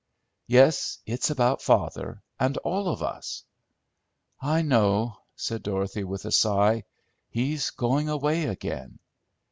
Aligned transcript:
"Yes, 0.47 0.97
it's 1.05 1.29
about 1.29 1.61
father, 1.61 2.23
and 2.39 2.57
all 2.63 2.89
of 2.89 3.03
us." 3.03 3.43
"I 4.41 4.63
know," 4.63 5.17
said 5.35 5.61
Dorothy, 5.61 6.03
with 6.03 6.25
a 6.25 6.31
sigh. 6.31 6.85
"He's 7.29 7.69
going 7.69 8.09
away 8.09 8.45
again!" 8.45 8.97